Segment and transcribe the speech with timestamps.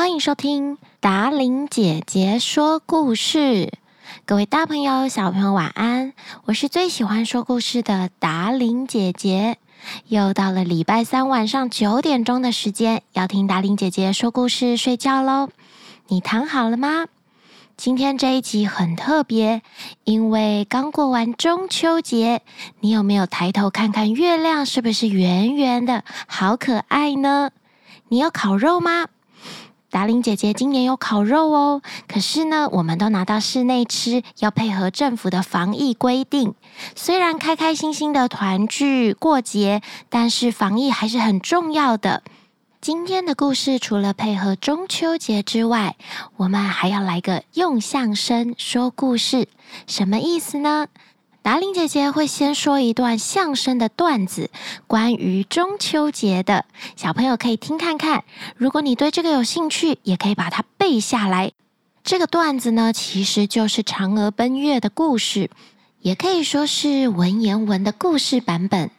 [0.00, 3.70] 欢迎收听达伶姐姐说故事。
[4.24, 6.14] 各位大朋友、小朋友，晚安！
[6.46, 9.58] 我是最喜欢说故事的达伶姐姐。
[10.06, 15.50] 又到了礼拜三晚上九点钟的时间，要听达伶姐姐说故事睡觉喽。
[16.08, 17.04] 你躺好了吗？
[17.76, 19.60] 今天这一集很特别，
[20.04, 22.40] 因为刚过完中秋节。
[22.80, 24.64] 你有没有抬头看看月亮？
[24.64, 27.50] 是不是圆圆的，好可爱呢？
[28.08, 29.08] 你有烤肉吗？
[29.90, 36.54] 达伶姐姐今年有烤肉哦，可是呢，我们都拿到室内吃，要配合政府的防疫规定。
[36.94, 42.22] 虽然开开心心的团聚过节，但是防疫还是很重要的。
[42.80, 45.96] 今天的故事除了配合中秋节之外，
[46.36, 49.48] 我们还要来个用相声说故事，
[49.88, 50.86] 什么意思呢？
[51.50, 54.50] 达伶姐姐会先说一段相声的段子，
[54.86, 58.22] 关于中秋节的，小朋友可以听看看。
[58.54, 61.50] 如果你对这个有兴趣，也可以把它背下来。
[62.04, 65.50] 这个段子呢，其实就是嫦娥奔月的故事，
[65.98, 68.92] 也可以说是文言文的故事版本。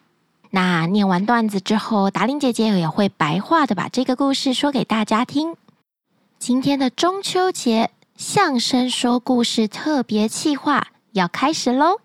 [0.50, 5.56] 那念完段子之后，达伶姐姐也会白话的把这个故事说给大家听。
[6.38, 12.02] 今天的中秋节相声说故事特别企划要开始喽！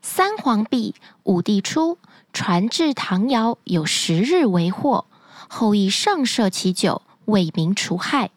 [0.00, 1.98] 三皇毕，五帝出，
[2.32, 5.04] 传至唐尧，有十日为祸。
[5.48, 8.30] 后羿上射其酒，为民除害。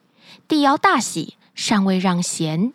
[0.46, 2.72] 帝尧大喜，尚未让贤。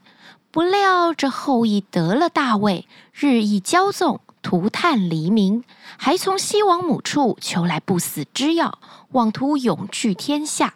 [0.51, 5.63] 不料这后羿得了大位，日益骄纵，涂炭黎民，
[5.97, 8.79] 还从西王母处求来不死之药，
[9.11, 10.75] 妄图永据天下。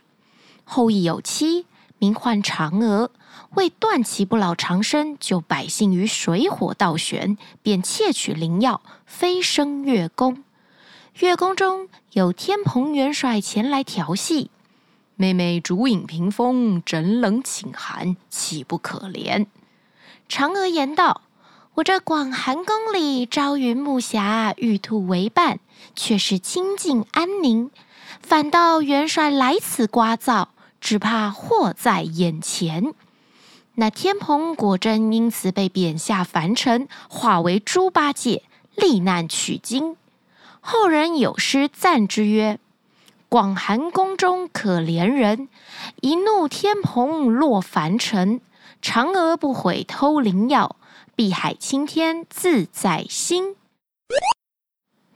[0.63, 1.65] 后羿有妻，
[2.01, 3.11] 名唤嫦娥。
[3.51, 10.43] 为断其不老长生，救百姓于水火倒悬，便窃取灵药，飞升月宫。
[11.19, 14.49] 月宫中有天蓬元帅前来调戏，
[15.15, 19.45] 妹妹烛影屏风，枕冷寝寒，岂不可怜？
[20.27, 21.21] 嫦娥言道
[21.75, 25.59] ：“我这广寒宫里，朝云暮霞，玉兔为伴，
[25.95, 27.69] 却是清静安宁。
[28.21, 30.47] 反倒元帅来此聒噪，
[30.81, 32.93] 只怕祸在眼前。”
[33.75, 38.43] 那天蓬果真因此被贬下凡尘，化为猪八戒，
[38.75, 39.95] 历难取经。
[40.59, 42.59] 后人有诗赞之曰
[43.29, 45.47] ：“广寒宫中可怜人，
[46.01, 48.41] 一怒天蓬落凡尘。
[48.83, 50.75] 嫦娥不悔偷灵药，
[51.15, 53.55] 碧海青天自在心。”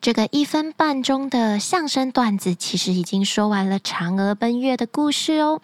[0.06, 5.62] 这个一分半钟的相声段子，其实已经说完了嫦娥奔月的故事哦。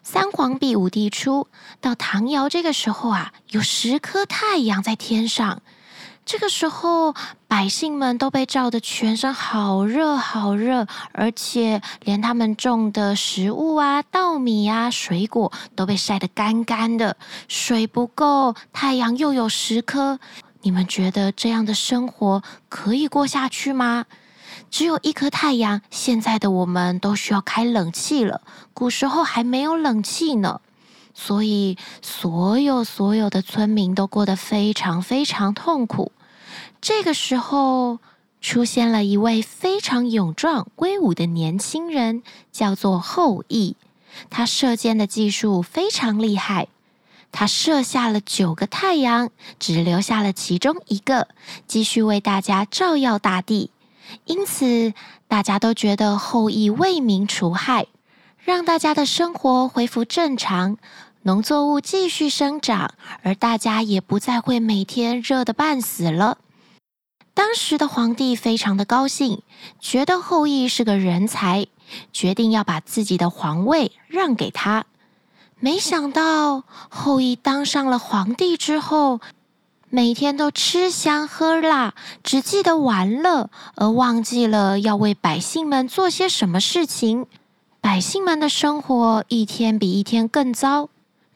[0.00, 1.48] 三皇毕，五帝出，
[1.80, 5.60] 到唐尧这个时候啊，有十颗太阳在天上。
[6.24, 7.14] 这个时候，
[7.48, 17.16] 百姓们都被照得全身好热好热，而且连他们种的食物啊、稻米啊、水果都被晒得干干的。
[17.48, 20.20] 水不够，太阳又有十颗，
[20.62, 24.06] 你们觉得这样的生活可以过下去吗？
[24.70, 28.42] 只有一颗太阳，现在的我们都需要开冷气了。
[28.74, 30.60] 古时候还没有冷气呢，
[31.14, 36.12] 所以所有所有的村民都过得非常非常痛苦。
[36.80, 37.98] 这个时候，
[38.40, 43.76] 出现了一位非常勇壮威武的年轻人，叫做后羿。
[44.28, 46.68] 他射箭的技术非常厉害，
[47.30, 51.28] 他射下了九个太阳，只留下了其中一个，
[51.66, 53.70] 继续为大家照耀大地。
[54.24, 54.94] 因此，
[55.28, 57.86] 大家都觉得后羿为民除害，
[58.38, 60.78] 让大家的生活恢复正常，
[61.22, 66.38] 农作物继续生长，而大家也不再会每天热得半死了。
[67.34, 69.42] 当时的皇帝非常的高兴，
[69.78, 71.66] 觉得后羿是个人才，
[72.12, 74.86] 决定要把自己的皇位让给他。
[75.60, 79.20] 没想到，后羿当上了皇帝之后，
[79.90, 87.26] 每天都吃香喝辣，只记得玩乐，而忘记了要为百姓们做些什么事情。
[87.80, 90.90] 百姓们的生活一天比一天更糟。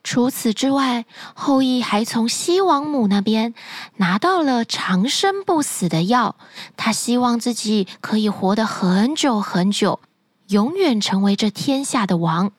[0.05, 3.53] 除此之外，后羿还从西王母那边
[3.97, 6.37] 拿到了长生不死的药。
[6.77, 9.99] 他希望自己可以活得很久很久，
[10.47, 12.53] 永远成为这天下的王。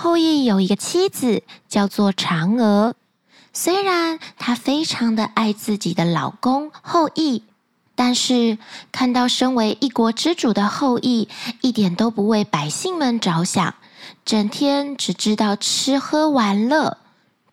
[0.00, 2.94] 后羿有一个妻子，叫做嫦娥。
[3.52, 7.42] 虽然她非常的爱自己的老公后羿，
[7.96, 8.58] 但是
[8.92, 11.28] 看到身为一国之主的后羿
[11.62, 13.74] 一点都不为百姓们着想，
[14.24, 16.98] 整天只知道吃喝玩乐，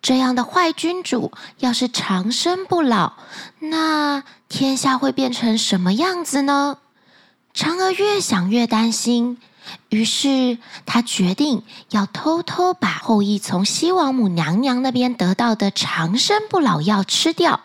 [0.00, 3.14] 这样的坏君主要是长生不老，
[3.58, 6.78] 那天下会变成什么样子呢？
[7.52, 9.38] 嫦娥越想越担心，
[9.88, 17.60] 于是他决定要偷偷把后羿从西王母娘娘那边得到的长生不老药吃掉，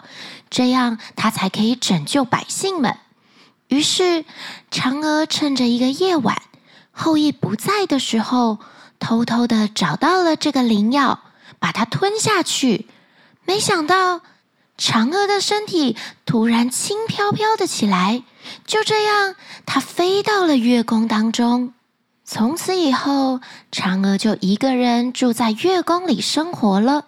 [0.50, 2.98] 这样他才可以拯救百姓们。
[3.68, 4.26] 于是
[4.70, 6.42] 嫦娥趁着一个夜晚，
[6.92, 8.60] 后羿不在的时候，
[9.00, 11.22] 偷偷的找到了这个灵药，
[11.58, 12.88] 把它吞下去。
[13.46, 14.22] 没想到，
[14.78, 15.96] 嫦娥的身体
[16.26, 18.24] 突然轻飘飘的起来，
[18.66, 21.74] 就这样，她飞到了月宫当中。
[22.34, 23.42] 从此以后，
[23.74, 27.04] 嫦娥就一个人住在月宫里生活了。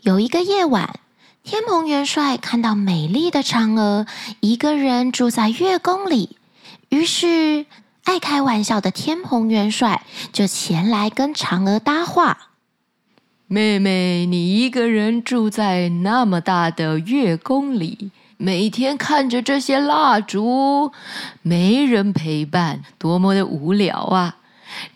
[0.00, 0.98] 有一个夜晚，
[1.44, 4.06] 天蓬元帅看到美丽的嫦娥
[4.40, 6.36] 一个人住在月宫里，
[6.88, 7.66] 于是
[8.02, 12.48] 爱开玩笑的天蓬元帅就前来跟嫦娥搭话
[13.46, 20.92] ：“妹妹，你一个人住在那么大的月宫里。”每天看着这些蜡烛，
[21.42, 24.36] 没人陪伴，多么的无聊啊！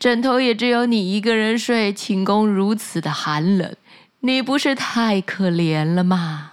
[0.01, 3.75] 枕头也只有你一个人睡，寝宫如此的寒冷，
[4.21, 6.53] 你不是太可怜了吗？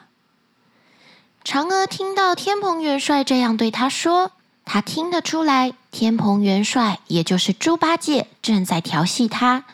[1.44, 4.32] 嫦娥听到天蓬元帅这样对她说，
[4.64, 9.66] 她听得出来，天蓬元帅也就是猪八戒正在调戏她。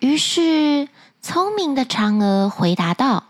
[0.00, 0.88] 于是，
[1.22, 3.24] 聪明的嫦娥回答道。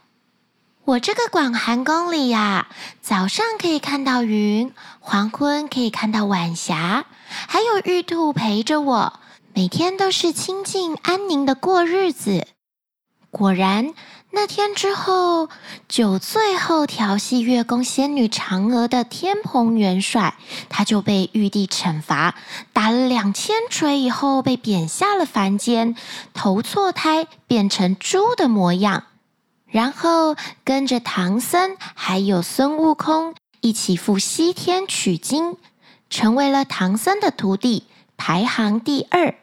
[0.87, 2.69] 我这个广寒宫里呀，
[3.03, 7.07] 早上可以看到云，黄昏可以看到晚霞，
[7.49, 9.13] 还有玉兔陪着我，
[9.53, 12.47] 每天都是清静安宁的过日子。
[13.33, 13.95] 果然，
[14.31, 15.49] 那天之后，
[15.89, 20.37] 酒醉后调戏月宫仙女嫦娥的天蓬元帅，
[20.69, 22.37] 他就被玉帝惩罚，
[22.73, 25.97] 打了两千锤以后，被贬下了凡间，
[26.33, 29.03] 投错胎变成猪的模样。
[29.77, 35.59] 然后跟着唐僧还有孙悟空一起赴西天取经，
[36.09, 37.85] 成为了唐僧的徒弟，
[38.17, 39.35] 排行第二。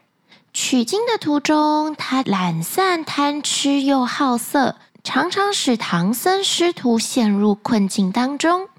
[0.51, 8.69] 取经的途中，他懒散贪吃又好色，常常使唐僧师徒陷入困境当中。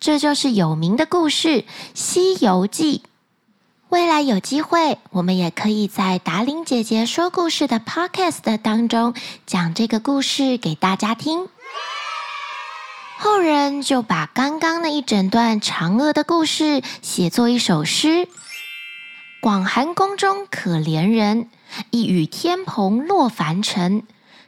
[0.00, 1.48] 这就是有名的故事
[1.92, 3.02] 《西游记》。
[3.92, 9.12] 未来有机会，我们也可以在达伶姐姐说故事的 Podcast 当中
[9.44, 11.46] 讲这个故事给大家听。
[13.18, 18.28] 后人就把刚刚那一整段嫦娥的故事写作一首诗：
[19.42, 21.50] 广寒宫中可怜人，
[21.90, 24.06] 一语天蓬落凡尘。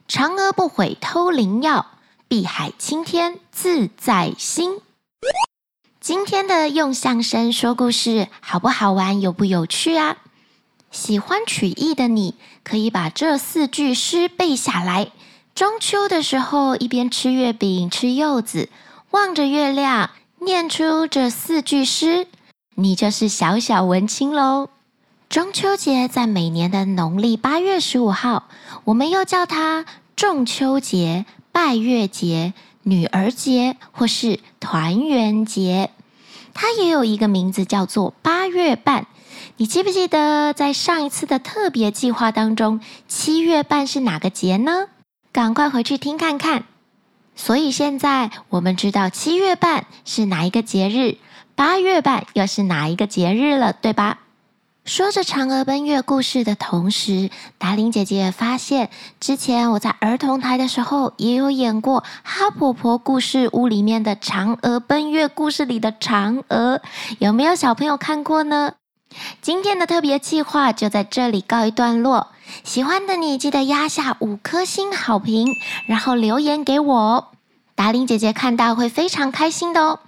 [0.09, 1.85] 嫦娥不悔偷灵药，
[2.29, 4.81] 碧海青天自在心。
[6.05, 10.19] 今天的用相声说故事好不好玩，有不有趣啊？
[10.91, 15.11] 喜欢曲艺的你可以把这四句诗背下来。
[15.55, 18.69] 中秋的时候，一边吃月饼、吃柚子，
[19.13, 20.11] 望着月亮，
[20.41, 22.27] 念出这四句诗，
[22.75, 24.69] 你就是小小文青喽。
[25.31, 28.49] 中秋节在每年的农历八月十五号，
[28.85, 32.53] 我们又叫它仲秋节、拜月节。
[32.87, 35.89] 女儿节或是团圆节，
[36.55, 39.07] 它也有一个名字叫做八月半。
[39.57, 44.87] 你记不记得在上一次的特别计划当中，七月半是哪个节呢？
[45.33, 46.65] 赶快回去听看看。
[47.37, 51.19] 所以现在我们知道七月半是哪一个节日，
[51.55, 54.21] 八月半又是哪一个节日了，对吧？
[54.85, 66.83] 说着嫦娥奔月故事的同时，达伶姐姐也发现，之前我在儿童台的时候也有演过《哈婆婆故事屋》里面的嫦娥奔月故事里的嫦娥，
[67.19, 68.75] 有没有小朋友看过呢？
[69.41, 72.29] 今天的特别计划就在这里告一段落，
[72.63, 75.49] 喜欢的你记得压下五颗星好评，
[75.87, 77.33] 然后留言给我，
[77.75, 80.01] 达伶姐姐看到会非常开心的哦。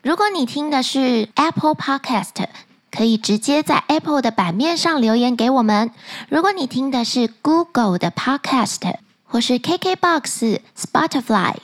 [0.00, 2.46] 如果你听的是 Apple Podcast。
[2.94, 5.90] 可以直接在 Apple 的版面上留言给我们。
[6.28, 11.54] 如果你听的是 Google 的 Podcast 或是 KKBox、Spotify，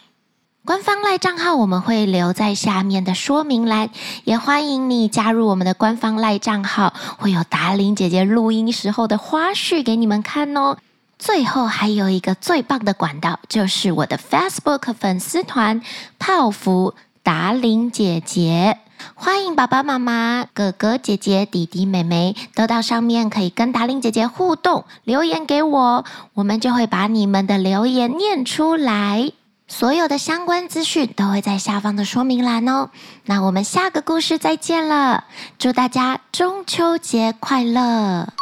[0.64, 3.90] 官方赖账号我们会留在下面的说明栏，
[4.24, 10.78] 也欢迎你加入我们的官方赖账号，会有达玲姐姐录音时候的花絮给你们看哦。
[11.18, 15.82] 最后还有一个最棒的管道，就是我的 Facebook 粉丝团
[16.18, 18.78] 泡芙达玲姐姐。
[19.14, 29.32] 欢迎爸爸妈妈、哥哥姐姐、弟弟妹妹都到上面可以跟达令姐姐互动，留言给我，我们就会把你们的留言念出来。
[29.70, 32.88] 所有的相关资讯都会在下方的说明栏哦。
[33.26, 35.24] 那我们下个故事再见了，
[35.58, 38.32] 祝大家中秋节快乐！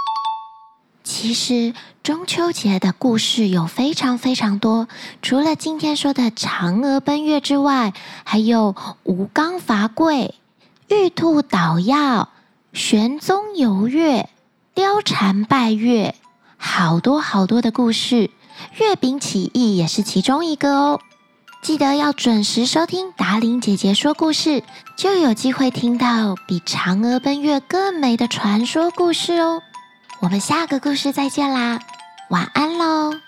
[1.02, 4.86] 其实中秋节的故事有非常非常多，
[5.20, 7.92] 除了今天说的嫦娥奔月之外，
[8.24, 10.34] 还有吴刚伐桂。
[10.88, 12.28] 玉兔捣药，
[12.72, 14.28] 玄宗游月，
[14.74, 16.14] 貂蝉拜月，
[16.56, 18.30] 好多好多的故事。
[18.78, 21.00] 月饼起义也是其中一个哦。
[21.60, 24.62] 记得要准时收听达伶姐姐说故事，
[24.96, 29.62] 就有机会听到比嫦娥奔月更美的传说故事哦。
[30.20, 31.80] 我们下个故事再见啦，
[32.30, 33.25] 晚安喽。